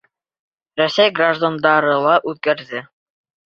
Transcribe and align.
Рәсәй 0.81 1.13
граждандары 1.21 1.95
ла 2.07 2.17
үҙгәрҙе. 2.33 2.87